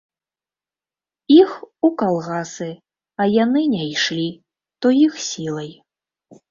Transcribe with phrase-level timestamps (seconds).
[1.41, 1.51] Іх
[1.89, 2.71] у калгасы,
[3.21, 4.27] а яны не ішлі,
[4.81, 5.71] то іх сілай.